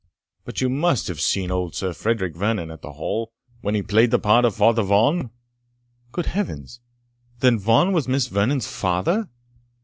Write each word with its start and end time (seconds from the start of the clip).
But 0.45 0.61
you 0.61 0.67
must 0.69 1.07
have 1.09 1.21
seen 1.21 1.51
old 1.51 1.75
Sir 1.75 1.93
Frederick 1.93 2.35
Vernon 2.35 2.71
at 2.71 2.81
the 2.81 2.93
Hall, 2.93 3.31
when 3.59 3.75
he 3.75 3.83
played 3.83 4.09
the 4.09 4.17
part 4.17 4.45
of 4.45 4.55
Father 4.55 4.81
Vaughan?" 4.81 5.29
"Good 6.11 6.25
Heavens! 6.25 6.79
then 7.41 7.59
Vaughan 7.59 7.93
was 7.93 8.07
Miss 8.07 8.25
Vernon's 8.25 8.65
father?" 8.65 9.29